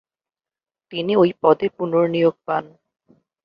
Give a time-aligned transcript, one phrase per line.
[0.91, 2.63] তিনি ওই পদে পুনর্নিয়োগ পান।